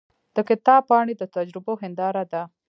د 0.35 0.37
کتاب 0.49 0.81
پاڼې 0.89 1.13
د 1.17 1.23
تجربو 1.35 1.73
هنداره 1.81 2.23
ده. 2.31 2.41